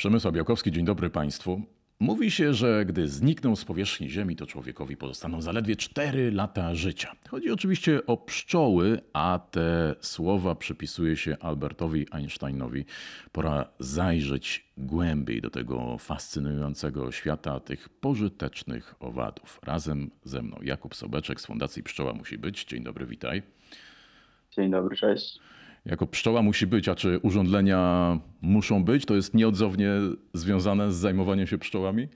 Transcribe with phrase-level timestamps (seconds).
[0.00, 1.62] Przemysław Białkowski, dzień dobry Państwu.
[1.98, 7.12] Mówi się, że gdy znikną z powierzchni Ziemi, to człowiekowi pozostaną zaledwie 4 lata życia.
[7.28, 12.84] Chodzi oczywiście o pszczoły, a te słowa przypisuje się Albertowi Einsteinowi.
[13.32, 19.60] Pora zajrzeć głębiej do tego fascynującego świata tych pożytecznych owadów.
[19.62, 22.64] Razem ze mną Jakub Sobeczek z Fundacji Pszczoła Musi Być.
[22.64, 23.42] Dzień dobry, witaj.
[24.50, 25.40] Dzień dobry, cześć.
[25.86, 29.06] Jako pszczoła musi być, a czy urządzenia muszą być?
[29.06, 29.90] To jest nieodzownie
[30.34, 32.08] związane z zajmowaniem się pszczołami?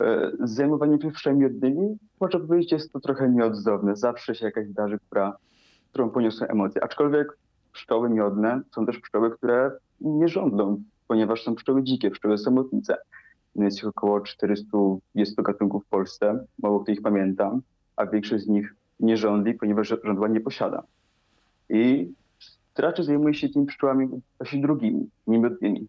[0.00, 3.96] E, Z zajmowaniem się pszczołami miodnymi, można powiedzieć, jest to trochę nieodzowne.
[3.96, 5.36] Zawsze się jakaś wydarzy, która,
[5.90, 6.84] którą poniosą emocje.
[6.84, 7.36] Aczkolwiek
[7.72, 12.96] pszczoły miodne są też pszczoły, które nie żądlą, ponieważ są pszczoły dzikie, pszczoły samotnice.
[13.56, 17.58] No Jest ich około 420 gatunków w Polsce, mało kto ich pamięta,
[17.96, 20.82] a większość z nich nie żądli, ponieważ żądła nie posiada.
[21.70, 22.12] I
[22.78, 25.88] raczej zajmuje się tymi pszczołami właśnie drugimi, niemiodnymi.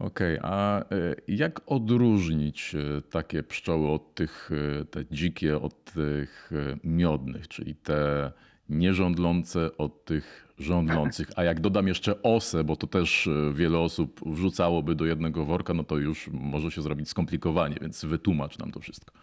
[0.00, 0.84] Okej, a e,
[1.28, 4.50] jak odróżnić e, takie pszczoły od tych,
[4.80, 6.50] e, te dzikie, od tych
[6.84, 8.32] miodnych, czyli te
[8.68, 11.28] nierządlące od tych żądlących?
[11.36, 15.84] A jak dodam jeszcze osę, bo to też wiele osób wrzucałoby do jednego worka, no
[15.84, 19.14] to już może się zrobić skomplikowanie, więc wytłumacz nam to wszystko.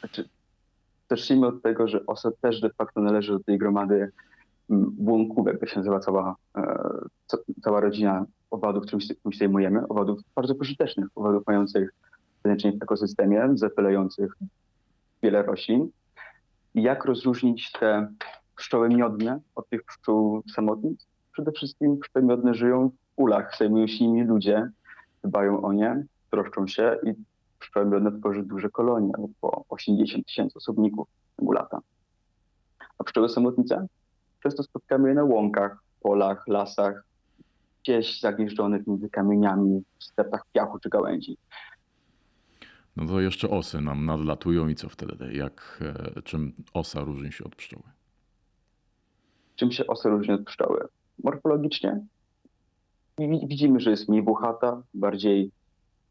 [0.00, 0.28] Znaczy,
[1.10, 4.12] zacznijmy od tego, że osa też de facto należy do tej gromady
[4.68, 6.78] błąkówek, jak się nazywa cała, e,
[7.26, 9.88] ca- cała rodzina owadów, którym się, się zajmujemy.
[9.88, 11.90] Owadów bardzo pożytecznych, owadów mających
[12.44, 14.36] znaczenie w ekosystemie, zapylających
[15.22, 15.90] wiele roślin.
[16.74, 18.08] Jak rozróżnić te
[18.56, 21.06] pszczoły miodne od tych pszczół samotnic?
[21.32, 24.70] Przede wszystkim pszczoły miodne żyją w ulach, zajmują się nimi ludzie,
[25.24, 27.14] dbają o nie, troszczą się i
[27.58, 31.78] pszczoły miodne tworzy duże kolonie, po 80 tysięcy osobników w ciągu lata.
[32.98, 33.86] A pszczoły samotnice?
[34.42, 37.04] Często spotkamy je na łąkach, polach, lasach,
[37.82, 41.36] gdzieś zagnieżdżonych między kamieniami, w stepach piachu czy gałęzi.
[42.96, 45.32] No to jeszcze osy nam nadlatują i co wtedy?
[45.34, 45.80] Jak,
[46.16, 47.82] e, czym osa różni się od pszczoły?
[49.56, 50.88] Czym się osa różni od pszczoły?
[51.24, 52.00] Morfologicznie
[53.18, 55.50] wi- widzimy, że jest mniej włochata, bardziej,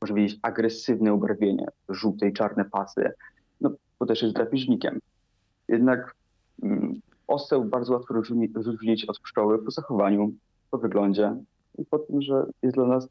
[0.02, 3.12] można powiedzieć, agresywne ubarwienie, żółte i czarne pasy,
[3.62, 5.00] no bo też jest drapieżnikiem.
[5.68, 6.16] Jednak
[7.28, 10.34] osę bardzo łatwo rozróżni- rozróżnić od pszczoły po zachowaniu,
[10.72, 11.36] po wyglądzie
[11.78, 13.08] i po tym, że jest dla nas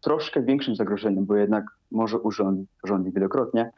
[0.00, 3.70] troszkę większym zagrożeniem, bo jednak może urządzić, wielokrotnie,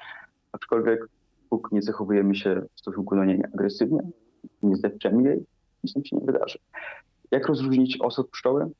[0.52, 1.08] aczkolwiek
[1.50, 4.00] póki nie zachowujemy się w stosunku do niej agresywnie,
[4.62, 5.44] nie zdepczemy jej,
[5.84, 6.58] nic nam się nie wydarzy.
[7.30, 8.70] Jak rozróżnić os od pszczoły?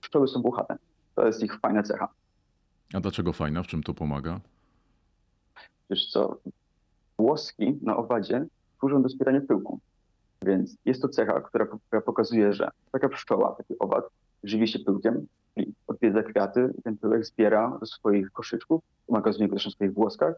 [0.00, 0.76] Pszczoły są włochate.
[1.14, 2.08] To jest ich fajna cecha.
[2.94, 3.62] A dlaczego fajna?
[3.62, 4.40] W czym to pomaga?
[5.90, 6.36] Wiesz co,
[7.18, 8.46] włoski na owadzie
[8.84, 9.80] służą do spierania pyłku.
[10.42, 11.66] Więc jest to cecha, która,
[12.06, 14.04] pokazuje, że taka pszczoła, taki owad
[14.42, 19.56] żywi się pyłkiem, czyli odwiedza kwiaty i ten pyłek zbiera do swoich koszyczków, magazynuje go
[19.56, 20.34] też na swoich włoskach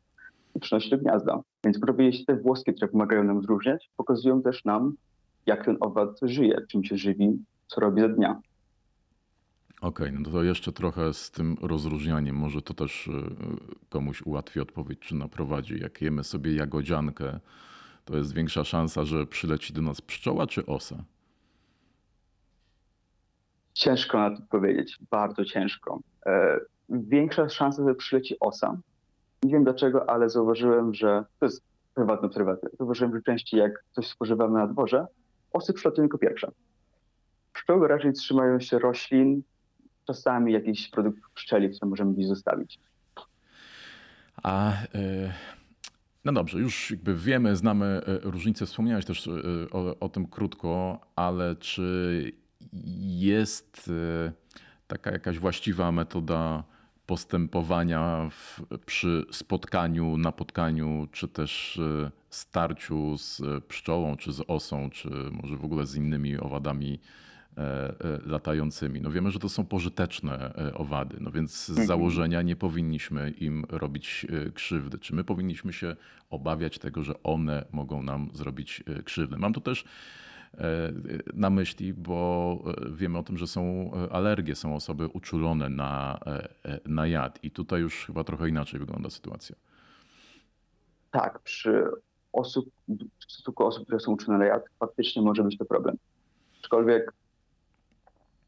[0.54, 1.40] i przynosi do gniazda.
[1.64, 4.94] Więc powiedzieć, te włoski, które pomagają nam odróżniać, pokazują też nam,
[5.46, 8.40] jak ten owad żyje, czym się żywi, co robi za dnia.
[9.80, 12.36] Okej, no to jeszcze trochę z tym rozróżnianiem.
[12.36, 13.10] Może to też y,
[13.88, 15.80] komuś ułatwi odpowiedź, czy naprowadzi.
[15.80, 17.40] Jak jemy sobie jagodziankę,
[18.06, 20.96] to jest większa szansa, że przyleci do nas pszczoła czy osa?
[23.74, 26.00] Ciężko na to powiedzieć, bardzo ciężko.
[26.26, 28.76] E, większa szansa, że przyleci osa.
[29.42, 31.62] Nie wiem dlaczego, ale zauważyłem, że to jest
[31.94, 32.68] prywatne obserwacja.
[32.78, 35.06] Zauważyłem, że częściej jak coś spożywamy na dworze,
[35.52, 36.50] osy przylatują jako pierwsze.
[37.52, 39.42] Pszczoły raczej trzymają się roślin,
[40.06, 42.78] czasami jakiś produkt pszczeli, który możemy gdzieś zostawić.
[44.42, 45.32] A y,
[46.26, 48.66] no dobrze, już jakby wiemy, znamy y, różnice.
[48.66, 49.31] Wspomniałeś też y,
[49.72, 52.32] o, o tym krótko, ale czy
[53.03, 54.32] jest y,
[54.86, 56.65] taka jakaś właściwa metoda
[57.06, 61.81] postępowania w, przy spotkaniu, napotkaniu, czy też
[62.31, 67.35] starciu z pszczołą, czy z osą, czy może w ogóle z innymi owadami e, e,
[68.26, 69.00] latającymi?
[69.00, 71.86] No wiemy, że to są pożyteczne e, owady, no więc z Mhm.
[71.88, 74.98] założenia nie powinniśmy im robić e, krzywdy.
[74.98, 75.97] Czy my powinniśmy się
[76.30, 79.36] obawiać tego, że one mogą nam zrobić e, krzywdę?
[79.38, 79.84] Mam tu też
[80.54, 80.92] e,
[81.34, 86.18] na myśli, bo e, wiemy o tym, że są e, alergie, są osoby uczulone na,
[86.26, 89.56] e, e, na jad i tutaj już chyba trochę inaczej wygląda sytuacja.
[91.10, 91.84] Tak, przy
[92.32, 92.70] osób,
[93.18, 95.97] w stosunku osób, które są uczone na jad, faktycznie może być to problem.
[96.62, 97.12] Aczkolwiek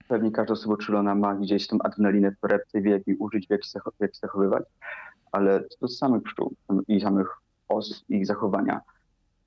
[0.09, 3.51] pewnie każda osoba uczulona ma gdzieś tą adrenalinę w torebce, wie jak jej użyć, w
[3.51, 4.65] jak się, jak się zachowywać,
[5.33, 6.55] ale co do samych pszczół
[6.89, 7.29] i samych
[7.69, 8.81] os ich zachowania.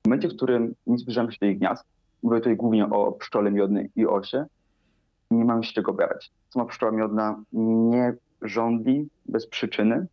[0.04, 1.84] W momencie, w którym nie zbliżamy się do ich gniazd,
[2.22, 4.46] mówię tutaj głównie o pszczole miodnej i osie,
[5.30, 6.32] nie mamy się czego obawiać.
[6.50, 10.06] Sama pszczoła miodna nie żądli bez przyczyny,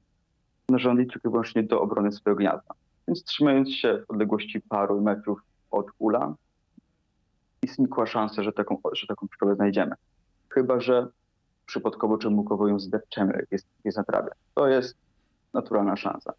[0.74, 2.74] żądli tylko i wyłącznie do obrony swojego gniazda.
[3.08, 5.42] Więc trzymając się w odległości paru metrów
[5.72, 6.36] od ula,
[7.64, 9.96] jest nikła szansa, że taką, że taką pszczołę znajdziemy.
[10.50, 11.08] Chyba, że
[11.66, 14.30] przypadkowo czy mukowo ją zdepczemy, jest, jest na trawie.
[14.56, 14.98] To jest
[15.54, 16.34] naturalna szansa.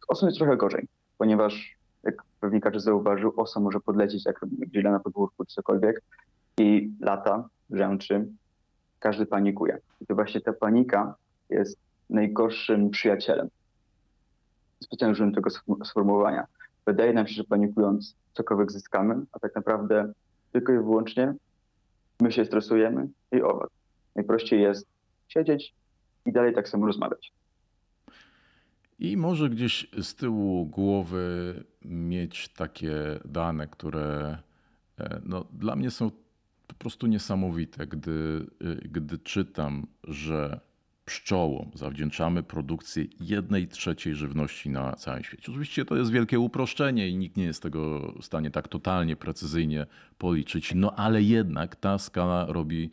[0.00, 4.90] Z osą jest trochę gorzej, ponieważ jak pewnie każdy zauważył, osa może podlecieć jak grilla
[4.90, 6.02] na podwórku czy cokolwiek
[6.58, 8.26] i lata, rzęczy,
[8.98, 9.78] każdy panikuje.
[10.00, 11.14] I to właśnie ta panika
[11.50, 11.78] jest
[12.10, 13.48] najgorszym przyjacielem.
[14.80, 15.50] Specjalnie użyłem tego
[15.84, 16.46] sformułowania.
[16.86, 20.12] Wydaje nam się, że panikując cokolwiek zyskamy, a tak naprawdę
[20.52, 21.34] tylko i wyłącznie
[22.22, 23.70] my się stresujemy i owoc.
[24.16, 24.86] Najprościej jest
[25.28, 25.74] siedzieć
[26.26, 27.32] i dalej tak samo rozmawiać.
[28.98, 31.54] I może gdzieś z tyłu głowy
[31.84, 34.38] mieć takie dane, które
[34.98, 36.10] e, no, dla mnie są
[36.66, 40.60] po prostu niesamowite, gdy, e, gdy czytam, że
[41.04, 45.42] pszczołom zawdzięczamy produkcję jednej trzeciej żywności na całym świecie.
[45.48, 49.86] Oczywiście to jest wielkie uproszczenie i nikt nie jest tego w stanie tak totalnie, precyzyjnie
[50.18, 52.90] policzyć, no ale jednak ta skala robi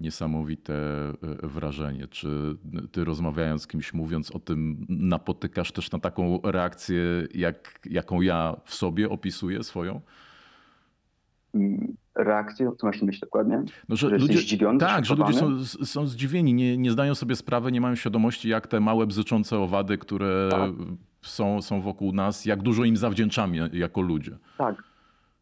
[0.00, 1.14] niesamowite e,
[1.48, 2.08] wrażenie.
[2.08, 2.56] Czy
[2.92, 7.02] ty rozmawiając z kimś, mówiąc o tym, napotykasz też na taką reakcję,
[7.34, 10.00] jak, jaką ja w sobie opisuję swoją?
[12.14, 13.62] Reakcję, co masz na myśli dokładnie?
[13.88, 14.78] No, że, że ludzie, zdziwiony?
[14.78, 18.66] Tak, że ludzie są, są zdziwieni, nie, nie zdają sobie sprawy, nie mają świadomości, jak
[18.66, 20.70] te małe bzyczące owady, które tak.
[21.22, 24.38] są, są wokół nas, jak dużo im zawdzięczamy jako ludzie.
[24.58, 24.82] Tak.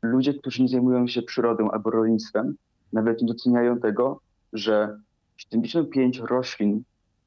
[0.02, 2.54] Ludzie, którzy nie zajmują się przyrodą albo rolnictwem,
[2.92, 4.20] nawet nie doceniają tego,
[4.52, 4.98] że
[5.36, 6.82] 75 roślin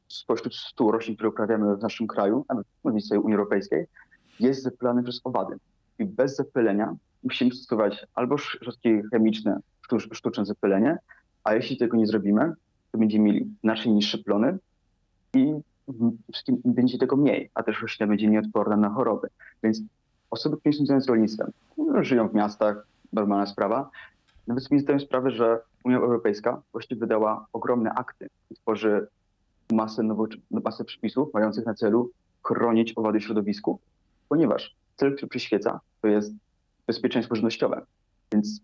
[0.08, 3.86] spośród 100 roślin, które uprawiamy w naszym kraju, nawet w całej Unii Europejskiej,
[4.40, 5.56] jest zapylany przez owady.
[6.00, 9.60] I bez zapylenia musimy stosować albo środki chemiczne,
[10.12, 10.98] sztuczne zapylenie,
[11.44, 12.54] a jeśli tego nie zrobimy,
[12.92, 14.58] to będziemy mieli znacznie niższe plony
[15.34, 15.54] i
[16.66, 19.28] będzie tego mniej, a też roślina będzie nieodporna na choroby.
[19.64, 19.82] Więc
[20.30, 23.90] osoby, które nie są z rolnictwem, no, żyją w miastach, normalna sprawa,
[24.48, 29.08] nawet sobie zdają sprawę, że Unia Europejska właściwie wydała ogromne akty i tworzy
[29.72, 32.12] masę, nowo, masę przepisów mających na celu
[32.44, 33.80] chronić owady środowisku,
[34.30, 36.34] ponieważ cel, który przyświeca, to jest
[36.88, 37.86] bezpieczeństwo żywnościowe.
[38.32, 38.62] Więc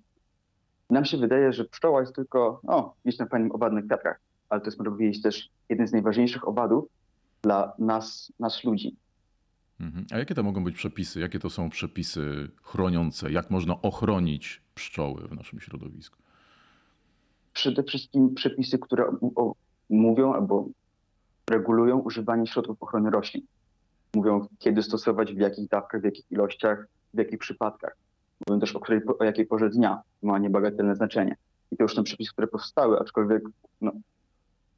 [0.89, 4.67] nam się wydaje, że pszczoła jest tylko, o, gdzieś na fajnym owadnych kwiatkach, ale to
[4.67, 6.85] jest, można powiedzieć, też jeden z najważniejszych owadów
[7.41, 8.95] dla nas, nas ludzi.
[9.79, 10.05] Mhm.
[10.11, 11.19] A jakie to mogą być przepisy?
[11.19, 13.31] Jakie to są przepisy chroniące?
[13.31, 16.17] Jak można ochronić pszczoły w naszym środowisku?
[17.53, 19.05] Przede wszystkim przepisy, które
[19.89, 20.67] mówią albo
[21.49, 23.45] regulują używanie środków ochrony roślin.
[24.15, 27.95] Mówią, kiedy stosować, w jakich dawkach, w jakich ilościach, w jakich przypadkach.
[28.47, 31.35] Mówią też o, której, o jakiej porze dnia ma niebagatelne znaczenie.
[31.71, 33.43] I to już są przepisy, które powstały, aczkolwiek
[33.81, 33.91] no,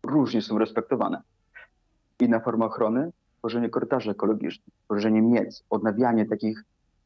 [0.04, 1.22] różnie są respektowane.
[2.20, 6.64] Inna forma ochrony tworzenie korytarzy ekologicznych, tworzenie miec, odnawianie takich,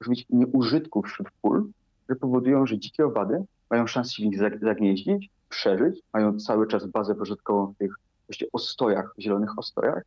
[0.08, 1.70] być nieużytków wśród pól,
[2.04, 6.86] które powodują, że dzikie owady mają szansę się w nich zagnieździć, przeżyć, mają cały czas
[6.86, 7.94] bazę pożytkową w tych
[8.28, 10.04] właśnie ostojach, zielonych ostojach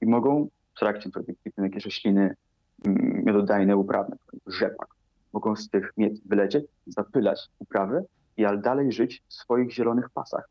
[0.00, 1.10] i mogą w trakcie
[1.40, 2.34] kwitną jakieś rośliny
[2.84, 4.16] mm, miododajne, uprawne,
[4.46, 4.88] rzepak,
[5.32, 8.04] mogą z tych miec wylecieć, zapylać uprawy
[8.36, 10.48] i dalej żyć w swoich zielonych pasach.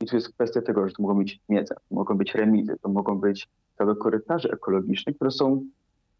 [0.00, 2.88] I tu jest kwestia tego, że to mogą być miece, to mogą być remizy, to
[2.88, 5.64] mogą być całe korytarze ekologiczne, które są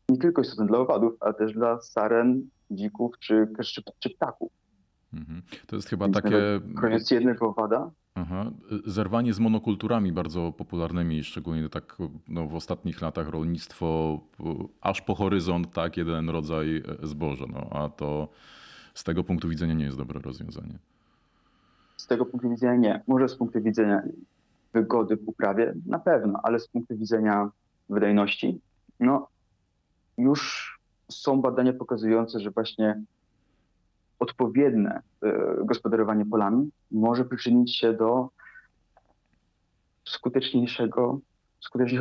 [0.09, 4.53] nie tylko istotne dla owadów, ale też dla saren, dzików czy, czy, czy ptaków.
[5.15, 5.43] Mhm.
[5.67, 6.61] To jest chyba Więc takie.
[6.81, 7.91] Koniec jednego owada.
[8.15, 8.51] Aha.
[8.87, 11.97] Zerwanie z monokulturami bardzo popularnymi, szczególnie tak
[12.29, 14.21] no, w ostatnich latach rolnictwo
[14.81, 17.45] aż po horyzont, tak, jeden rodzaj zboża.
[17.53, 18.29] No, a to
[18.95, 20.79] z tego punktu widzenia nie jest dobre rozwiązanie.
[21.97, 23.03] Z tego punktu widzenia nie.
[23.07, 24.03] Może z punktu widzenia
[24.73, 27.51] wygody w uprawie na pewno, ale z punktu widzenia
[27.89, 28.61] wydajności,
[29.01, 29.29] no
[30.19, 30.73] już
[31.09, 33.03] są badania pokazujące, że właśnie
[34.23, 38.29] odpowiednie e, gospodarowanie polami może przyczynić się do
[40.05, 41.21] skuteczniejszego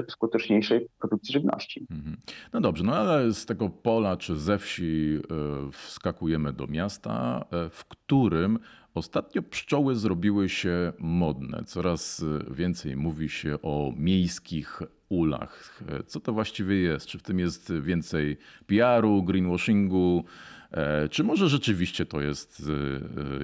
[0.07, 1.87] skuteczniejszej produkcji żywności.
[1.91, 2.17] Mhm.
[2.53, 5.19] No dobrze, no ale z tego pola czy ze wsi
[5.67, 8.59] e, wskakujemy do miasta, e, w którym
[8.93, 11.63] ostatnio pszczoły zrobiły się modne.
[11.65, 15.83] Coraz więcej mówi się o miejskich ulach.
[16.05, 17.07] Co to właściwie jest?
[17.07, 18.37] Czy w tym jest więcej
[18.67, 20.25] PR-u, greenwashingu?
[20.71, 22.63] E, czy może rzeczywiście to jest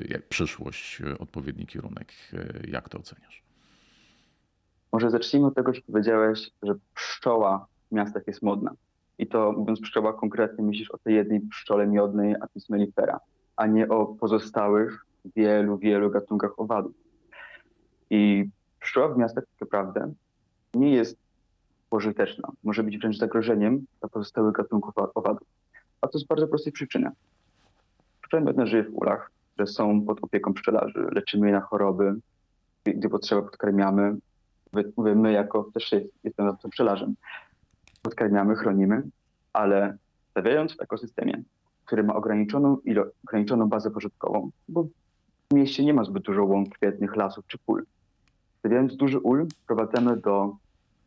[0.09, 2.13] jak przyszłość, odpowiedni kierunek?
[2.67, 3.43] Jak to oceniasz?
[4.91, 8.71] Może zacznijmy od tego, że powiedziałeś, że pszczoła w miastach jest modna.
[9.19, 13.19] I to mówiąc pszczoła konkretnie myślisz o tej jednej pszczole miodnej Apis mellifera,
[13.55, 15.05] a nie o pozostałych
[15.35, 16.93] wielu, wielu gatunkach owadów.
[18.09, 18.45] I
[18.79, 20.13] pszczoła w miastach tak naprawdę
[20.73, 21.17] nie jest
[21.89, 22.51] pożyteczna.
[22.63, 25.47] Może być wręcz zagrożeniem dla pozostałych gatunków owadów.
[26.01, 27.11] A to z bardzo prostej przyczyny.
[28.33, 31.07] Miodne żyje w ulach, które są pod opieką pszczelarzy.
[31.11, 32.15] Leczymy je na choroby,
[32.85, 34.15] gdy potrzeba podkarmiamy.
[34.97, 37.15] Mówię, my jako też jestem pszczelarzem.
[38.01, 39.03] Podkarmiamy, chronimy,
[39.53, 39.97] ale
[40.31, 41.43] stawiając w ekosystemie,
[41.85, 44.83] który ma ograniczoną, ilo- ograniczoną bazę pożytkową, bo
[45.51, 47.85] w mieście nie ma zbyt dużo łąk kwietnych, lasów czy pól.
[48.59, 50.55] Stawiając duży ul, wprowadzamy do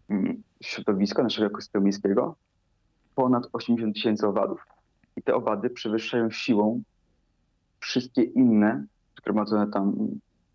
[0.08, 2.34] mm, środowiska naszego ekosystemu miejskiego
[3.14, 4.66] ponad 80 tysięcy owadów.
[5.20, 6.82] I te owady przewyższają siłą
[7.80, 8.84] wszystkie inne
[9.18, 10.08] zgromadzone tam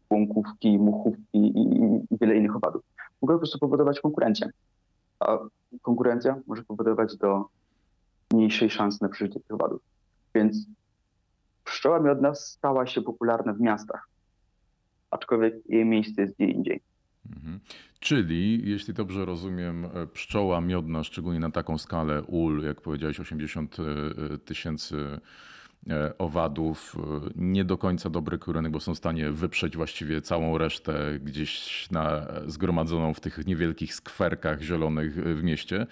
[0.10, 2.81] łąkówki, muchówki i, i wiele innych owadów.
[3.22, 4.50] Mogą po prostu powodować konkurencję.
[5.19, 5.38] A
[5.81, 7.45] konkurencja może powodować do
[8.34, 9.81] mniejszej szansy na przeżycie tych owadów.
[10.36, 10.67] Więc
[11.63, 14.10] pszczoła miodna stała się popularna w miastach,
[15.12, 16.81] aczkolwiek jej miejsce jest gdzie indziej.
[17.36, 17.60] Mhm.
[18.00, 23.77] Czyli, jeśli dobrze rozumiem, e, pszczoła miodna, szczególnie na taką skalę ul, jak powiedziałeś, 80
[23.79, 25.20] e, tysięcy
[25.89, 30.58] E, owadów, e, nie do końca dobry kierunek, bo są w stanie wyprzeć właściwie całą
[30.58, 35.88] resztę gdzieś na, zgromadzoną w tych niewielkich skwerkach zielonych w mieście.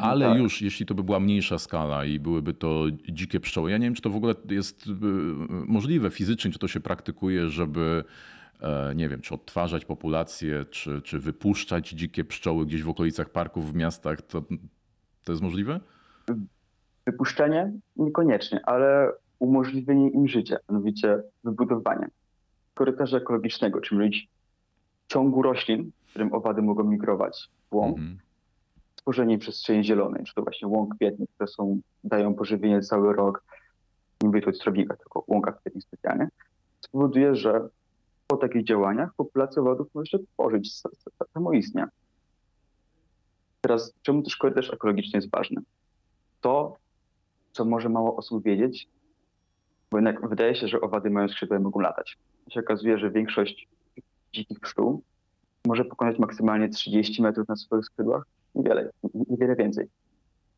[0.00, 0.38] Ale tak.
[0.38, 3.94] już jeśli to by była mniejsza skala i byłyby to dzikie pszczoły, ja nie wiem,
[3.94, 4.90] czy to w ogóle jest
[5.50, 8.04] możliwe fizycznie, czy to się praktykuje, żeby
[8.94, 13.74] nie wiem, czy odtwarzać populację, czy, czy wypuszczać dzikie pszczoły gdzieś w okolicach parków w
[13.74, 14.42] miastach, to,
[15.24, 15.80] to jest możliwe?
[17.06, 17.72] Wypuszczenie?
[17.96, 22.08] Niekoniecznie, ale umożliwienie im życia, mianowicie wybudowanie
[22.74, 24.28] korytarza ekologicznego, czyli mówić
[25.08, 28.18] ciągu roślin, w którym owady mogą migrować w łąk, mm -hmm.
[28.96, 33.44] stworzenie przestrzeni zielonej, czy to właśnie łąk kwietnych, które są, dają pożywienie cały rok,
[34.22, 36.28] nie mówię tu o tylko łąkach kwietnych specjalnie,
[36.80, 37.68] spowoduje, że
[38.26, 40.82] po takich działaniach populacja owadów może się tworzyć
[41.32, 41.86] samoistnie.
[43.60, 45.62] Teraz, czemu też korytarz ekologiczny jest ważny?
[46.40, 46.76] To
[47.52, 48.88] co może mało osób wiedzieć,
[49.90, 52.18] bo jednak wydaje się, że owady mają skrzydła i mogą latać.
[52.48, 53.68] się okazuje, że większość
[54.32, 55.02] dzikich pszczół
[55.66, 58.90] może pokonać maksymalnie 30 metrów na swoich skrzydłach, niewiele,
[59.30, 59.86] niewiele więcej.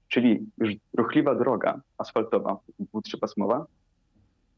[0.09, 3.65] Czyli już ruchliwa droga asfaltowa, dwu-trzypasmowa,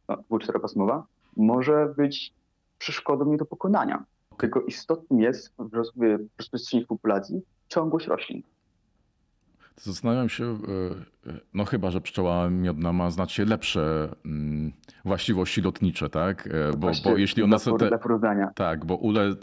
[0.09, 2.33] no, dwu-czteropasmowa, może być
[2.79, 4.05] przeszkodą nie do pokonania.
[4.39, 8.43] Tylko istotnym jest w rozprzestrzenieniu populacji ciągłość roślin.
[9.81, 14.73] Zastanawiam się, e, e, no chyba, że pszczoła miodna ma znacznie lepsze mm,
[15.05, 16.47] właściwości lotnicze, tak?
[16.47, 17.79] E, bo, bo jeśli ona sobie.
[17.79, 18.51] Te, dla porównania.
[18.55, 19.35] Tak, bo ule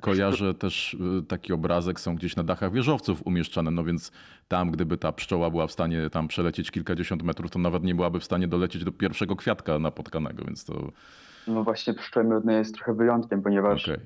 [0.00, 0.96] kojarzę też
[1.28, 4.12] taki obrazek, są gdzieś na dachach wieżowców umieszczane, no więc
[4.48, 8.20] tam, gdyby ta pszczoła była w stanie tam przelecieć kilkadziesiąt metrów, to nawet nie byłaby
[8.20, 10.92] w stanie dolecieć do pierwszego kwiatka napotkanego, więc to.
[11.46, 14.00] No właśnie, pszczoła miodna jest trochę wyjątkiem, ponieważ okay.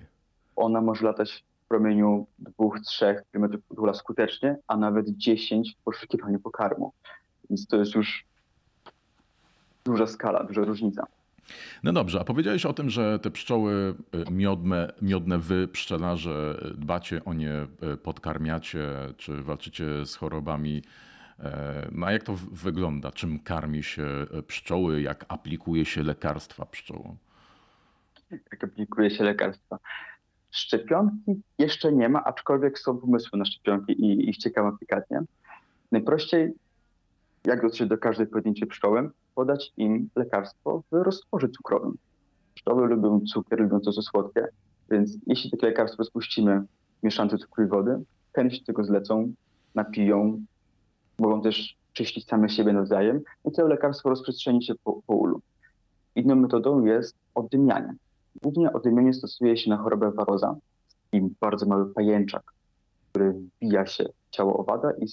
[0.57, 2.26] ona może latać promieniu
[2.59, 6.93] 2-3 km ula skutecznie, a nawet 10 w poszukiwaniu pokarmu.
[7.50, 8.25] Więc to jest już
[9.85, 11.07] duża skala, duża różnica.
[11.83, 13.95] No dobrze, a powiedziałeś o tym, że te pszczoły
[14.29, 20.83] y, miodne, miodne wy, pszczelarze, dbacie o nie, y, podkarmiacie, czy walczycie z chorobami.
[21.41, 23.12] E, no a jak to wygląda?
[23.12, 25.03] Czym karmi się y, pszczoły?
[25.03, 27.17] Jak aplikuje się lekarstwa pszczołom?
[28.31, 29.79] Jak aplikuje się lekarstwa?
[30.50, 35.25] Szczepionki jeszcze nie ma, aczkolwiek są pomysły na szczepionki i ich ciekawe aplikacje.
[35.93, 36.53] Najprościej,
[37.45, 41.95] jak dotrzeć do każdej pojedynczej pszczoły, podać im lekarstwo w roztworze cukrowym.
[42.55, 44.47] Pszczoły lubią cukier, lubią to, co słodkie,
[44.91, 46.61] więc jeśli takie lekarstwo spuścimy
[47.00, 49.33] w mieszance cukru i wody, chętnie się tego zlecą,
[49.75, 50.45] napiją,
[51.18, 55.40] mogą też czyścić same siebie nawzajem i to lekarstwo rozprzestrzeni się po, po ulu.
[56.14, 57.94] Inną metodą jest oddymianie.
[58.42, 60.56] Głównie odymienie stosuje się na chorobę waroza,
[61.14, 62.42] i bardzo mały pajęczak,
[63.11, 65.06] który wbija się w ciało owada i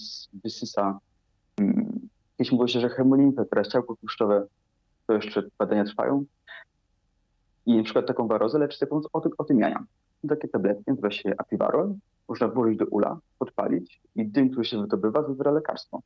[0.44, 0.98] wysysa.
[1.58, 4.46] Hmm, kiedyś mówiło się, że hemolimfę, teraz ciałko tłuszczowe,
[5.06, 6.24] to jeszcze badania trwają.
[7.66, 9.84] I na przykład taką warozę leczy się pomocą otymiania.
[10.28, 11.94] Takie tabletki nazywa się apiwarol.
[12.28, 16.00] Można włożyć do ula, podpalić i dym, który się wydobywa, wybiera lekarstwo.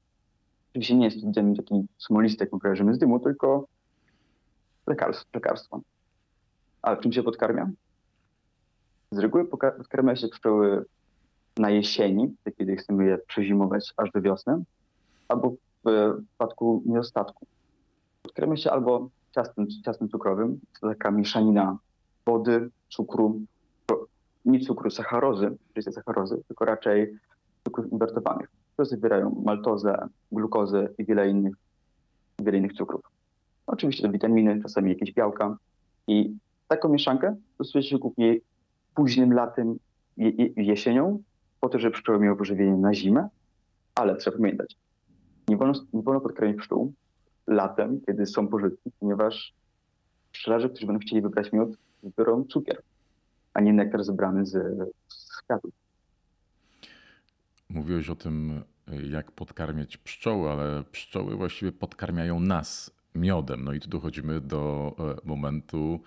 [0.70, 3.66] Oczywiście nie jest to dym taki smolisty, jak my kojarzymy z dymu, tylko
[4.86, 5.28] lekarstwo.
[5.34, 5.80] lekarstwo.
[6.82, 7.70] A czym się podkarmia?
[9.10, 10.84] Z reguły podkarmia się pszczoły
[11.56, 14.64] na jesieni, kiedy chcemy je przezimować aż do wiosny,
[15.28, 15.54] albo
[15.84, 17.46] w przypadku niedostatku.
[18.22, 21.78] Podkarmia się albo ciastem, ciastem cukrowym, to taka mieszanina
[22.26, 23.40] wody, cukru,
[24.46, 27.18] nie cukru, sacharozy, czyli sacharozy, tylko raczej
[27.64, 31.54] cukrów inwertowanych, które zawierają maltozę, glukozę i wiele innych,
[32.38, 33.02] wiele innych cukrów.
[33.66, 35.56] Oczywiście to witaminy, czasami jakieś białka.
[36.08, 36.36] I
[36.68, 38.36] Taką mieszankę stosuje się głównie
[38.94, 39.78] późnym latem,
[40.56, 41.22] jesienią
[41.60, 43.28] po to, żeby pszczoły miały pożywienie na zimę,
[43.94, 44.76] ale trzeba pamiętać,
[45.48, 46.92] nie wolno, nie wolno podkarmić pszczół
[47.46, 49.54] latem, kiedy są pożytki, ponieważ
[50.32, 52.82] pszczelarze, którzy będą chcieli wybrać miód, wybiorą cukier,
[53.56, 54.52] a nie nektar zebrany z,
[55.08, 55.70] z kwiatów.
[57.68, 58.62] Mówiłeś o tym,
[59.10, 63.64] jak podkarmiać pszczoły, ale pszczoły właściwie podkarmiają nas miodem.
[63.64, 66.00] No i tu dochodzimy do e, momentu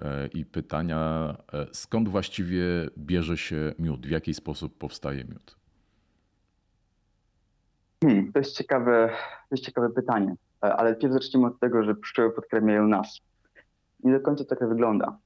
[0.00, 2.64] e, i pytania, e, skąd właściwie
[2.98, 5.56] bierze się miód, w jaki sposób powstaje miód?
[8.04, 9.08] Hmm, to, jest ciekawe,
[9.48, 13.20] to jest ciekawe pytanie, ale pierw zacznijmy od tego, że pszczoły podkarmiają nas.
[14.04, 15.18] Nie do końca tak wygląda.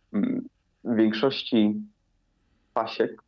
[0.84, 1.82] W większości
[2.74, 3.22] pasiek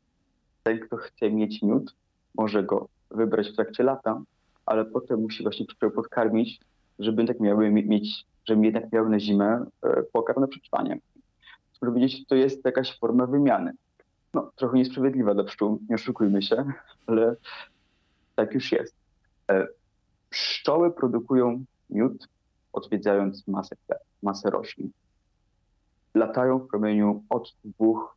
[0.63, 1.95] ten, kto chce mieć miód,
[2.35, 4.23] może go wybrać w trakcie lata,
[4.67, 6.61] ale potem musi właśnie pszczoły podkarmić,
[6.99, 10.99] żeby jednak miały mieć, żeby jednak miały na zimę e, pokarm na przetrwanie.
[11.83, 13.73] Żeby to jest jakaś forma wymiany.
[14.35, 16.65] No, trochę niesprawiedliwa dla pszczół, nie oszukujmy się,
[17.07, 17.37] ale
[18.37, 18.95] tak już jest.
[19.51, 19.67] E,
[20.31, 22.29] pszczoły produkują miód,
[22.73, 23.77] odwiedzając masę,
[24.23, 24.91] masę roślin.
[26.14, 28.16] Latają w promieniu od dwóch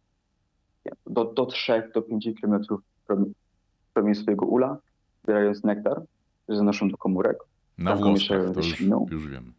[1.05, 2.63] do, do 3 do 5 km
[3.09, 4.77] w promieniu swojego ula,
[5.23, 6.01] zbierając nektar,
[6.49, 7.37] zanoszą do komórek.
[7.77, 8.79] Na włoskach, to już,
[9.11, 9.53] już wiem.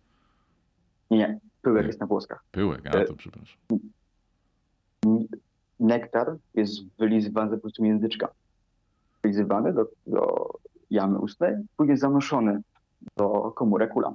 [1.10, 2.44] Nie, nie, pyłek jest na włoskach.
[2.50, 3.58] Pyłek, a to przepraszam.
[5.80, 8.28] Nektar jest wylizywany za pomocą języczka.
[9.22, 10.50] Wylizywany do, do
[10.90, 12.60] jamy ustnej, później zanoszony
[13.16, 14.14] do komórek ula.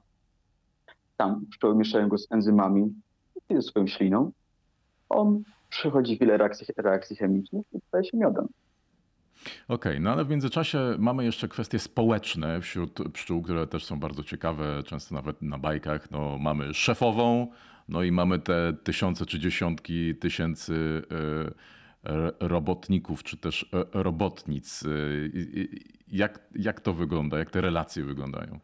[1.17, 2.93] Tam pszczoły mieszają go z enzymami
[3.55, 4.31] ze swoją śliną.
[5.09, 8.47] On przechodzi wiele reakcji, reakcji chemicznych i staje się miodem.
[9.67, 13.99] Okej, okay, no ale w międzyczasie mamy jeszcze kwestie społeczne wśród pszczół, które też są
[13.99, 16.11] bardzo ciekawe, często nawet na bajkach.
[16.11, 17.47] No, mamy szefową,
[17.89, 21.01] no i mamy te tysiące czy dziesiątki tysięcy
[22.03, 24.83] e, robotników, czy też e, robotnic.
[24.83, 24.89] E,
[26.07, 27.39] jak, jak to wygląda?
[27.39, 28.59] Jak te relacje wyglądają?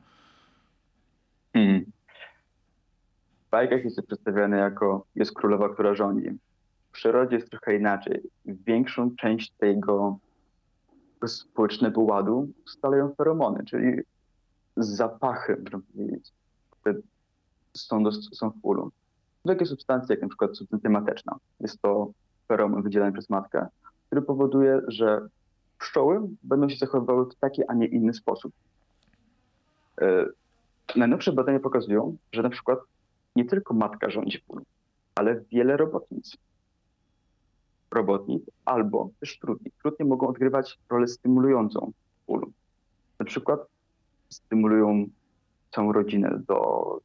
[1.53, 1.91] Hmm.
[3.51, 6.29] Bajkach jest to przedstawiane jako jest królowa, która rządzi.
[6.89, 8.21] W przyrodzie jest trochę inaczej.
[8.45, 10.17] Większą część tego
[11.27, 14.01] społecznego ładu ustalają feromony, czyli
[14.77, 15.63] zapachy,
[16.71, 16.95] które
[17.73, 18.91] są, do, są w ulu.
[19.47, 21.35] Takie substancje, jak na przykład substancja mateczna.
[21.59, 22.11] Jest to
[22.47, 23.67] feromon wydzielany przez matkę,
[24.05, 25.27] który powoduje, że
[25.79, 28.53] pszczoły będą się zachowywały w taki, a nie inny sposób.
[30.01, 30.25] E,
[30.95, 32.79] najnowsze badania pokazują, że na przykład
[33.35, 34.61] nie tylko matka rządzi pól,
[35.15, 36.37] ale wiele robotnic
[37.91, 39.71] robotnik albo też trudni.
[39.81, 41.91] Trudni mogą odgrywać rolę stymulującą
[42.27, 42.51] ulu.
[43.19, 43.59] Na przykład
[44.29, 45.05] stymulują
[45.71, 46.99] całą rodzinę do,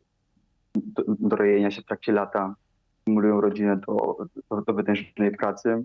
[0.74, 2.54] do, do rojenia się w trakcie lata,
[3.00, 4.16] stymulują rodzinę do,
[4.50, 5.84] do, do wytężonej pracy.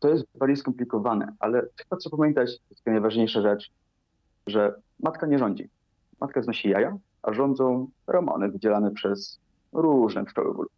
[0.00, 3.70] To jest bardziej skomplikowane, ale chyba trzeba pamiętać, to jest najważniejsza rzecz,
[4.46, 5.68] że matka nie rządzi.
[6.20, 9.40] Matka znosi jaja, a rządzą romany wydzielane przez
[9.72, 10.68] różne pszczoły w ulu.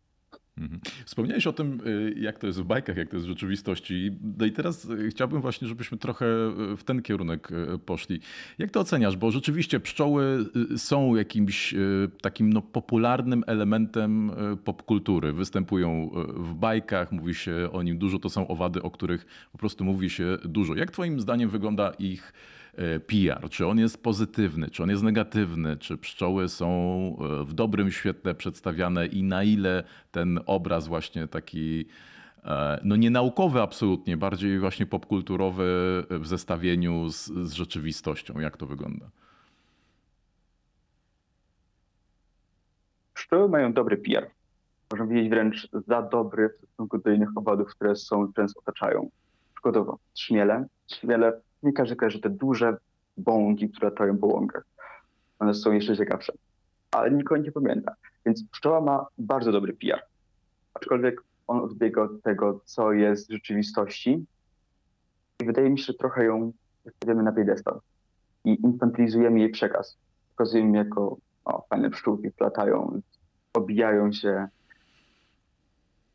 [0.59, 0.81] Mhm.
[1.05, 4.19] Wspomniałeś o tym, y, jak to jest w bajkach, jak to jest w rzeczywistości.
[4.39, 6.27] No i teraz y, chciałbym właśnie, żebyśmy trochę
[6.73, 7.49] y, w ten kierunek
[7.87, 8.21] poszli.
[8.59, 9.17] Jak to oceniasz?
[9.17, 10.45] Bo rzeczywiście pszczoły
[10.77, 11.75] są jakimś
[12.23, 14.33] takim no, popularnym elementem
[14.65, 15.33] popkultury.
[15.33, 18.19] Występują w bajkach, mówi się o nim dużo.
[18.19, 20.75] To są owady, o których po prostu mówi się dużo.
[20.75, 22.33] Jak Twoim zdaniem wygląda ich
[23.07, 23.51] PR?
[23.51, 26.69] Czy on jest pozytywny, czy on jest negatywny, czy pszczoły są
[27.41, 31.87] e, w dobrym świetle przedstawiane i na ile ten obraz właśnie taki
[32.45, 35.65] e, no nie naukowy absolutnie, bardziej właśnie popkulturowy
[36.11, 38.41] w zestawieniu z, z rzeczywistością.
[38.41, 39.07] Jak to wygląda?
[43.15, 44.31] Pszczoły mają dobry PR.
[44.91, 49.11] Można powiedzieć wręcz za dobry w stosunku do innych owadów, które są często otaczają.
[49.55, 50.67] Przykładowo trzmiele.
[50.87, 52.77] Trzmiele nie każdy kojarzy te duże
[53.17, 54.65] bąki, które latają po łąkach.
[55.39, 56.33] One są jeszcze ciekawsze.
[56.91, 57.95] Ale nikogo nie pamięta.
[58.27, 60.03] Więc pszczoła ma bardzo dobry PR.
[60.75, 64.27] Aczkolwiek on odbiega od tego, co jest w rzeczywistości.
[65.43, 66.53] I wydaje mi się, że trochę ją
[66.97, 67.81] stawiamy na piedestal.
[68.45, 69.99] I infantylizujemy jej przekaz.
[70.31, 73.01] Pokazujemy jako o, fajne pszczółki, platają,
[73.55, 74.49] obijają się.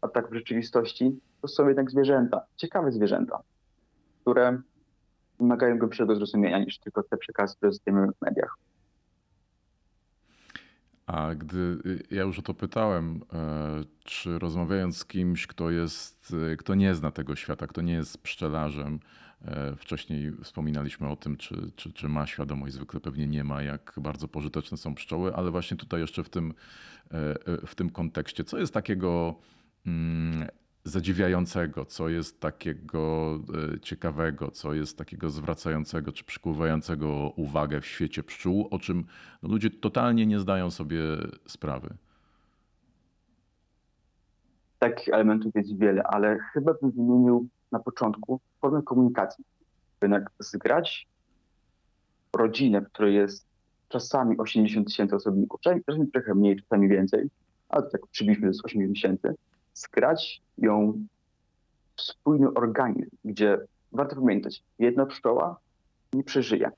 [0.02, 3.40] A tak w rzeczywistości to są jednak zwierzęta, ciekawe zwierzęta,
[4.22, 4.62] które
[5.40, 8.58] wymagają głębszego zrozumienia niż tylko te przekazy, które zostajemy w mediach.
[11.06, 16.34] A gdy y, ja już o to pytałem, e, czy rozmawiając z kimś, kto jest,
[16.54, 19.00] y, kto nie zna tego świata, kto nie jest pszczelarzem,
[19.42, 23.94] e, wcześniej wspominaliśmy o tym, czy, czy, czy ma świadomość, zwykle pewnie nie ma, jak
[23.98, 26.54] bardzo pożyteczne są pszczoły, ale właśnie tutaj jeszcze w tym,
[27.12, 29.36] e, w tym kontekście, co jest takiego
[29.86, 30.48] mm,
[30.90, 33.36] zadziwiającego, co jest takiego
[33.76, 39.06] e, ciekawego, co jest takiego zwracającego czy przykuwającego uwagę w świecie pszczół, o czym
[39.44, 41.00] no, ludzie totalnie nie zdają sobie
[41.48, 41.90] sprawy?
[44.80, 49.46] Takich elementów jest wiele, ale chyba bym wymienił na początku formę komunikacji.
[50.02, 51.08] Jednak zgrać
[52.34, 53.46] rodzinę, w której jest
[53.90, 57.30] czasami 80 tysięcy osobników, czasami trochę mniej, czasami więcej,
[57.70, 60.94] ale tak przybliżmy, to jest 80 tysięcy, skrać ją
[61.96, 63.58] w spójny organizm, gdzie
[63.92, 65.60] warto pamiętać, jedna pszczoła
[66.14, 66.72] nie przeżyje.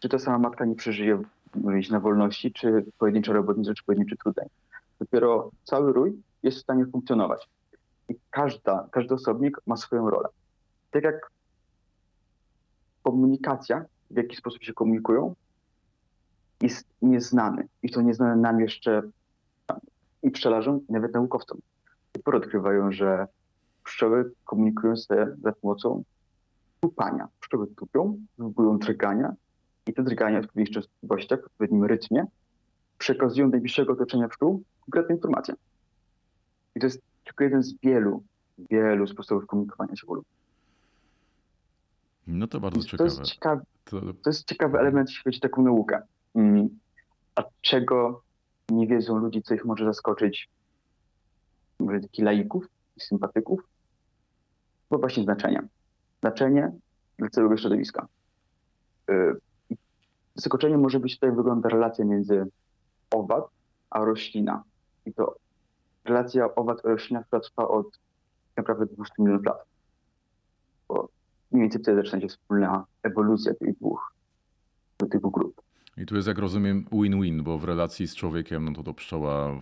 [0.00, 1.22] Czy ta sama matka nie przeżyje
[1.54, 4.46] mówić, na wolności, czy pojedyncza robotnicza, czy pojedynczy tutaj.
[4.98, 7.48] Dopiero cały rój jest w stanie funkcjonować.
[8.08, 10.28] I każda, każdy osobnik ma swoją rolę.
[10.90, 11.30] Tak jak
[13.02, 15.34] komunikacja, w jaki sposób się komunikują,
[16.60, 17.68] jest nieznany.
[17.82, 19.02] I to nieznane nam jeszcze
[20.22, 21.58] i pszczelarzom, i nawet naukowcom.
[22.16, 23.26] Dopiero odkrywają, że
[23.84, 26.02] pszczoły komunikują się za pomocą
[26.80, 27.28] tupania.
[27.40, 29.34] Pszczoły tupią, wywołują drgania
[29.86, 32.26] i te drgania w odpowiednich częstotliwościach, w odpowiednim rytmie
[32.98, 35.54] przekazują do najbliższego otoczenia pszczół konkretne informacje.
[36.74, 38.22] I to jest tylko jeden z wielu,
[38.70, 40.24] wielu sposobów komunikowania się ulu.
[42.26, 43.04] No to bardzo to ciekawe.
[43.04, 44.00] Jest ciekawy, to...
[44.00, 46.02] to jest ciekawy element, jeśli chodzi o taką naukę.
[46.34, 46.68] Mm.
[47.34, 48.22] A czego
[48.68, 50.48] nie wiedzą ludzie, co ich może zaskoczyć,
[52.02, 53.60] takich laików i sympatyków?
[54.90, 55.68] Bo właśnie znaczenie.
[56.20, 56.72] Znaczenie
[57.18, 58.08] dla całego środowiska.
[59.10, 59.36] Y,
[60.34, 62.46] zaskoczenie może być tutaj wygląda relacja między
[63.10, 63.44] owad
[63.90, 64.62] a roślina.
[65.06, 65.36] I to
[66.04, 67.86] relacja owad-roślina, która trwa od
[68.56, 69.64] naprawdę 200 milionów lat.
[70.88, 71.08] Bo
[71.50, 74.14] mniej więcej wtedy zaczyna się wspólna ewolucja tych dwóch,
[74.96, 75.65] tych dwóch grup.
[75.96, 79.60] I tu jest, jak rozumiem, win-win, bo w relacji z człowiekiem, no to to pszczoła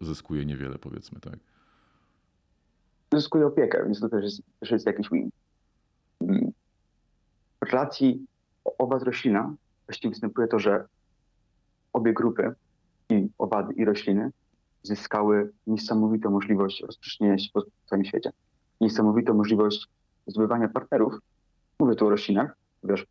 [0.00, 1.38] zyskuje niewiele, powiedzmy, tak?
[3.12, 5.30] Zyskuje opiekę, więc to też jest, też jest jakiś win.
[6.20, 6.52] Mm.
[7.60, 8.26] W relacji
[8.78, 9.54] owad-roślina
[9.86, 10.84] właściwie występuje to, że
[11.92, 12.54] obie grupy,
[13.10, 14.30] i owady, i rośliny,
[14.82, 18.32] zyskały niesamowitą możliwość rozprzestrzeniania się po całym świecie.
[18.80, 19.88] Niesamowitą możliwość
[20.26, 21.14] zdobywania partnerów.
[21.78, 23.06] Mówię tu o roślinach, ponieważ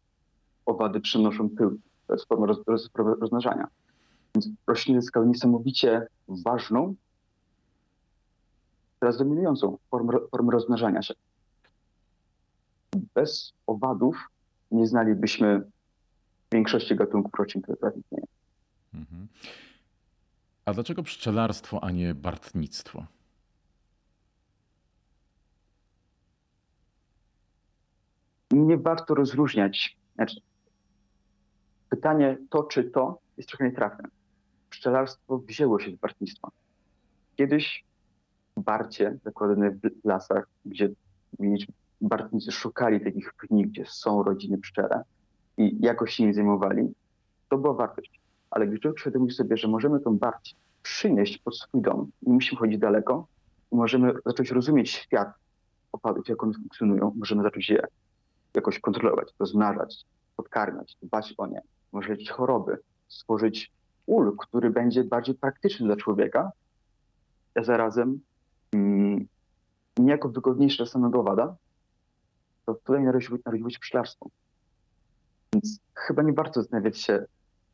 [0.66, 3.68] owady przynoszą pył, to jest forma roz, roz, rozmnażania.
[4.36, 6.96] Więc rośliny zyskały niesamowicie ważną,
[9.00, 11.14] teraz dominującą formę, formę rozmnażania się.
[13.16, 14.30] Bez owadów
[14.72, 15.62] nie znalibyśmy
[16.52, 18.26] większości gatunków roślin, które teraz istnieją.
[18.94, 19.28] Mhm.
[20.66, 23.06] A dlaczego pszczelarstwo, a nie bartnictwo?
[28.52, 29.98] Nie warto rozróżniać.
[30.16, 30.42] Znaczy,
[31.90, 34.10] pytanie to czy to jest trochę nietrafne.
[34.70, 36.50] Pszczelarstwo wzięło się z bartnictwa.
[37.36, 37.86] Kiedyś
[38.58, 40.90] barcie zakładane w lasach, gdzie
[42.02, 45.04] bartnicy szukali takich pni, gdzie są rodziny pszczele
[45.58, 46.94] i jakoś się nie zajmowali,
[47.50, 48.20] to była wartość.
[48.52, 52.60] Ale gdy człowiek świadomi sobie, że możemy tą barć przynieść pod swój dom, nie musimy
[52.60, 53.28] chodzić daleko,
[53.72, 55.34] i możemy zacząć rozumieć świat
[55.92, 57.88] opadów, jak one funkcjonują, możemy zacząć je
[58.54, 63.72] jakoś kontrolować, rozmnażać, podkarmiać, dbać o nie, może leczyć choroby, stworzyć
[64.06, 66.52] ul, który będzie bardziej praktyczny dla człowieka,
[67.56, 68.20] a zarazem
[68.74, 69.28] mm,
[69.98, 71.56] niejako wygodniejszy dla samego owada,
[72.66, 73.38] to tutaj narodziło,
[73.70, 74.30] się pszczelarstwo.
[75.54, 77.26] Więc chyba nie warto zastanawiać się,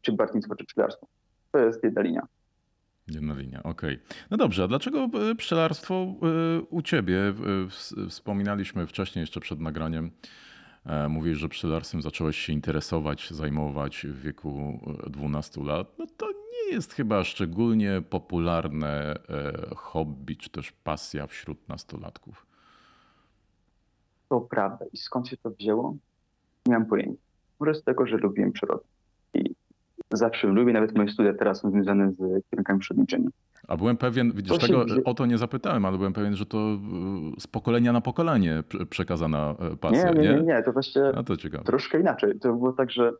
[0.01, 1.07] czy bartnictwo, czy pszczelarstwo.
[1.51, 2.27] To jest jedna linia.
[3.07, 3.95] Jedna linia, okej.
[3.95, 4.17] Okay.
[4.31, 7.33] No dobrze, a dlaczego e, pszczelarstwo e, u ciebie?
[8.09, 10.11] Wspominaliśmy wcześniej, jeszcze przed nagraniem,
[11.09, 15.87] mówisz, że pszczelarstwem zacząłeś się interesować, zajmować w wieku 12 lat.
[15.99, 19.15] No to nie jest chyba szczególnie popularne
[19.75, 22.45] hobby, czy też pasja wśród nastolatków.
[24.29, 24.85] To prawda.
[24.93, 25.97] I skąd się to wzięło?
[26.65, 27.21] Nie mam pojęcia.
[27.59, 28.83] Może z tego, że lubiłem przyrodę
[30.13, 33.27] zawsze lubię, nawet moje studia teraz są związane z kierunkami przyrodniczymi.
[33.67, 35.03] A byłem pewien, widzisz, to tego się...
[35.03, 36.79] o to nie zapytałem, ale byłem pewien, że to e,
[37.39, 40.11] z pokolenia na pokolenie przekazana e, pasja.
[40.11, 42.39] Nie, nie, nie, nie to właśnie no to troszkę inaczej.
[42.39, 43.11] To było tak, że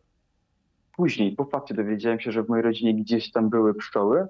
[0.96, 4.28] później, po fakcie dowiedziałem się, że w mojej rodzinie gdzieś tam były pszczoły,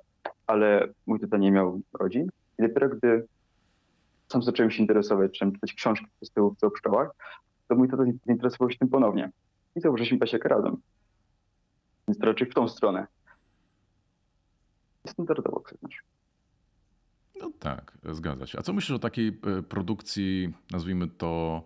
[0.47, 2.29] ale mój tata nie miał rodzin.
[2.59, 3.25] I dopiero gdy
[4.27, 7.11] sam zacząłem się interesować, czym czytać książki z tyłu o pszczołach,
[7.67, 9.31] to mój tata zainteresował się tym ponownie.
[9.75, 10.77] I założyliśmy pasiekę razem.
[12.07, 13.07] Więc to raczej w tą stronę.
[15.07, 16.03] Standardowo przyznasz.
[17.39, 18.59] No tak, zgadza się.
[18.59, 21.63] A co myślisz o takiej e, produkcji, nazwijmy to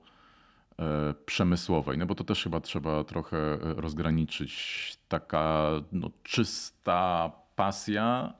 [0.79, 1.97] e, przemysłowej?
[1.97, 4.97] No bo to też chyba trzeba trochę e, rozgraniczyć.
[5.07, 8.33] Taka no, czysta pasja,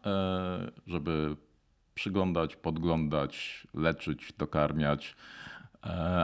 [0.88, 1.36] żeby
[1.96, 5.16] przyglądać, podglądać, leczyć, dokarmiać.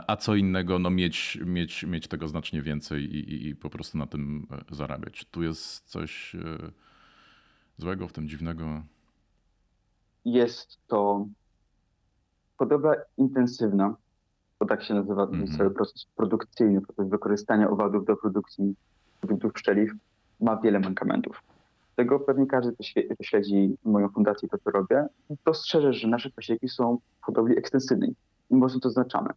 [0.06, 3.98] A co innego, no mieć, mieć, mieć tego znacznie więcej i, i, i po prostu
[3.98, 5.24] na tym zarabiać.
[5.24, 6.36] Tu jest coś
[7.78, 8.82] złego w tym dziwnego?
[10.24, 11.26] Jest to
[12.56, 13.96] hodowla intensywna,
[14.60, 15.56] bo tak się nazywa mm -hmm.
[15.56, 18.74] cały proces produkcyjny, proces wykorzystania owadów do produkcji
[19.20, 19.92] produktów pszczelich,
[20.40, 21.42] ma wiele mankamentów.
[21.96, 25.06] Tego pewnie każdy, kto śledzi moją fundację, to co robię,
[25.44, 28.14] dostrzeże, że nasze pasieki są w hodowli ekstensywnej
[28.50, 29.28] i mocno to znaczamy.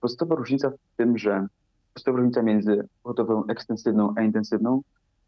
[0.00, 1.46] Podstawowa różnica w tym, że
[1.94, 4.82] podstawowa różnica między hodowlą ekstensywną a intensywną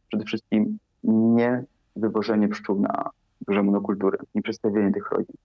[0.08, 1.64] przede wszystkim nie
[1.96, 3.10] wywożenie pszczół na
[3.46, 5.36] duże monokultury, nie przestawienie tych rodzin,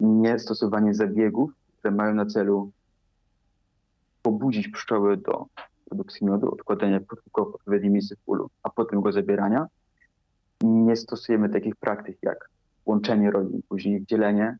[0.00, 2.70] nie stosowanie zabiegów, które mają na celu
[4.22, 5.46] pobudzić pszczoły do
[5.84, 7.00] produkcji miodu, odkładania
[7.32, 9.66] go w odpowiednim miejscu w ulu, a potem go zabierania.
[10.60, 12.50] Nie stosujemy takich praktyk jak
[12.86, 14.58] łączenie rodzin, później dzielenie.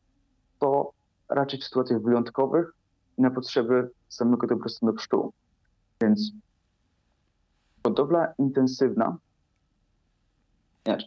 [0.59, 0.93] To
[1.29, 2.73] raczej w sytuacjach wyjątkowych
[3.19, 5.33] i na potrzeby samego dobrostanu pszczół.
[6.01, 6.33] Więc
[7.83, 9.17] hodowla intensywna,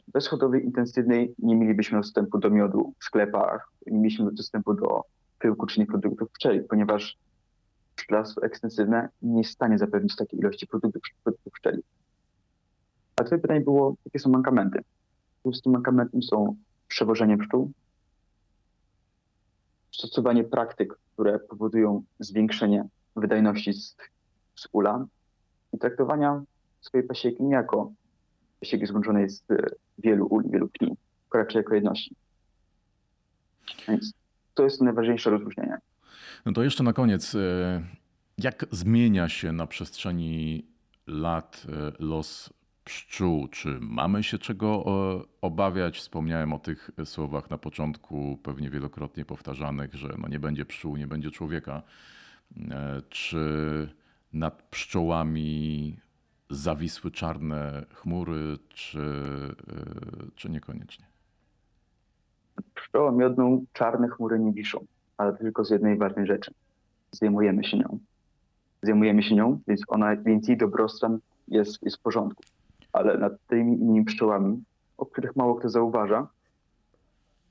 [0.08, 5.04] bez hodowli intensywnej nie mielibyśmy dostępu do miodu w sklepach, nie mieliśmy dostępu do
[5.39, 7.17] pyłku czy produktów pszczeli, ponieważ
[7.96, 11.84] pszczelarstwo ekstensywne nie jest w stanie zapewnić takiej ilości produktów, produktów pszczeli.
[13.15, 14.80] A twoje pytanie było, jakie są mankamenty?
[15.63, 16.56] Tym mankamentem są
[16.88, 17.72] przewożenie pszczół,
[19.91, 23.96] stosowanie praktyk, które powodują zwiększenie wydajności z,
[24.56, 25.06] z ula
[25.74, 26.44] i traktowania
[26.82, 27.91] swojej pasieki nie jako
[28.62, 29.43] pasieki złączonej z
[29.97, 30.97] wielu ul, wielu pni,
[31.34, 32.15] raczej jako jedności.
[33.88, 34.13] Więc
[34.54, 35.78] to jest najważniejsze rozróżnienie.
[36.45, 37.84] No to jeszcze na koniec, e,
[38.38, 40.65] jak zmienia się na przestrzeni
[41.08, 43.47] lat e, los pszczół?
[43.47, 45.97] Czy mamy się czego e, obawiać?
[45.97, 51.08] Wspomniałem o tych słowach na początku, pewnie wielokrotnie powtarzanych, że no nie będzie pszczół, nie
[51.08, 51.84] będzie człowieka.
[53.10, 53.89] Czy
[54.34, 55.97] nad pszczołami
[56.52, 59.00] zawisły czarne chmury, czy,
[60.36, 61.06] czy niekoniecznie?
[62.76, 64.86] Pszczołą miodną czarne chmury nie wiszą
[65.22, 66.54] ale tylko z jednej ważnej rzeczy.
[67.12, 68.00] Zajmujemy się nią.
[68.82, 72.44] Zajmujemy się nią, więc ona, więc jej dobrostan jest, jest w porządku.
[72.94, 74.64] Ale nad tymi innymi pszczołami,
[74.98, 76.28] o których mało kto zauważa,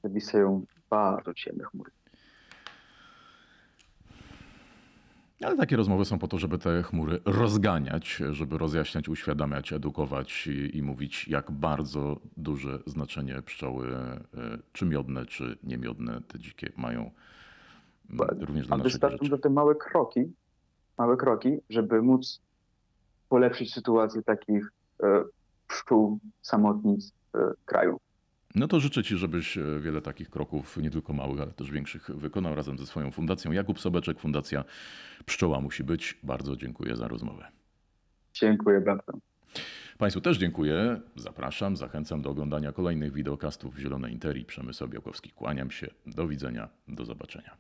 [0.02, 1.90] zawisają bardzo ciemne chmury.
[5.44, 10.76] Ale takie rozmowy są po to, żeby te chmury rozganiać, żeby rozjaśniać, uświadamiać, edukować i,
[10.78, 14.20] i mówić, jak bardzo duże znaczenie pszczoły, e,
[14.72, 17.10] czy miodne, czy niemiodne, te dzikie mają
[18.40, 20.32] również dla A wystarczą do te małe kroki,
[20.98, 22.40] małe kroki, żeby móc
[23.28, 24.72] polepszyć sytuację takich
[25.02, 25.24] e,
[25.68, 28.00] pszczół, samotnic w kraju.
[28.54, 32.10] No to życzę Ci, żebyś e, wiele takich kroków, nie tylko małych, ale też większych,
[32.14, 33.52] wykonał razem ze swoją fundacją.
[33.52, 34.64] Jakub Sobeczek, Fundacja
[35.26, 36.18] Pszczoła musi być.
[36.22, 37.46] Bardzo dziękuję za rozmowę.
[38.32, 39.12] Dziękuję bardzo.
[39.98, 41.00] Państwu też dziękuję.
[41.16, 44.44] Zapraszam, zachęcam do oglądania kolejnych wideokastów Zielonej Interii.
[44.44, 45.90] Przemysł Białkowski, kłaniam się.
[46.06, 47.56] Do widzenia, do zobaczenia.